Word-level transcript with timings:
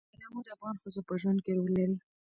تنوع 0.21 0.41
د 0.45 0.47
افغان 0.55 0.75
ښځو 0.81 1.01
په 1.07 1.13
ژوند 1.21 1.39
کې 1.45 1.51
رول 1.57 1.71
لري. 1.79 1.97